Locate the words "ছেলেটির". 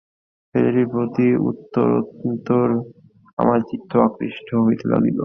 0.55-0.87